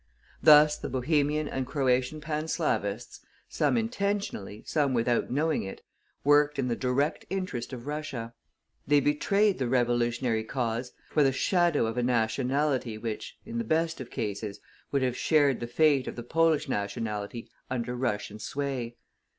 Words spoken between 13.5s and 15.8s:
the best of cases, would have shared the